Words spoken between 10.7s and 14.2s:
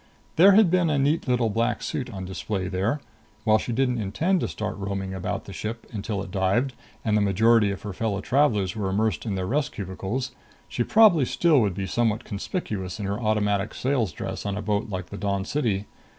probably still would be somewhat conspicuous in her Automatic Sales